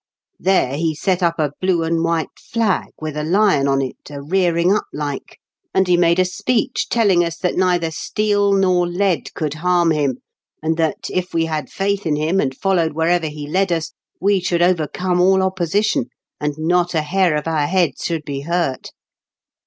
There 0.39 0.77
he 0.77 0.95
set 0.95 1.21
up 1.21 1.35
a 1.37 1.51
blue 1.61 1.83
and 1.83 2.03
white 2.03 2.39
flag, 2.39 2.89
with 2.99 3.15
a 3.15 3.23
lion 3.23 3.67
on 3.67 3.83
it, 3.83 3.97
a 4.09 4.19
rearing 4.19 4.73
up 4.73 4.85
like; 4.91 5.37
and 5.75 5.81
ON 5.81 5.85
TEE 5.85 5.95
MABOH. 5.95 6.01
147 6.01 6.01
he 6.01 6.01
made 6.01 6.19
a 6.19 6.25
speech, 6.75 6.89
telling 6.89 7.23
us 7.23 7.37
that 7.37 7.55
neither 7.55 7.91
steel 7.91 8.51
nor 8.53 8.87
lead 8.87 9.31
could 9.35 9.53
harm 9.53 9.91
him, 9.91 10.17
and 10.63 10.77
that, 10.77 11.07
if 11.11 11.35
we 11.35 11.45
had 11.45 11.69
faith 11.69 12.07
in 12.07 12.15
him, 12.15 12.39
and 12.39 12.57
followed 12.57 12.93
wherever 12.93 13.27
he 13.27 13.47
led 13.47 13.71
ns, 13.71 13.93
we 14.19 14.39
should 14.39 14.63
overcome 14.63 15.21
all 15.21 15.43
opposition, 15.43 16.05
and 16.39 16.55
not 16.57 16.95
a 16.95 17.03
hair 17.03 17.35
of 17.35 17.47
our 17.47 17.67
heads 17.67 18.03
should 18.03 18.25
be 18.25 18.41
hurt. 18.41 18.89